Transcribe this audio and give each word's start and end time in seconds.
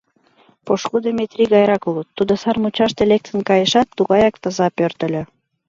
Пошкудо 0.65 1.09
Метри 1.19 1.43
гайрак 1.53 1.83
улыт: 1.89 2.07
тудо 2.17 2.33
сар 2.41 2.57
мучаште 2.61 3.03
лектын 3.11 3.39
кайышат, 3.49 3.87
тугаяк 3.97 4.35
таза 4.43 4.67
пӧртыльӧ. 4.77 5.23